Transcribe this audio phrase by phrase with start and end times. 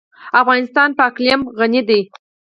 [0.41, 2.01] افغانستان په اقلیم غني دی.